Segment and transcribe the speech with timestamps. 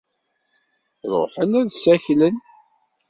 [1.11, 2.37] Ruḥen ad ssaklen.